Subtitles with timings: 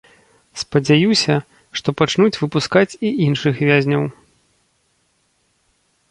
[0.61, 1.33] Спадзяюся,
[1.79, 4.09] што пачнуць выпускаць і іншых вязняў.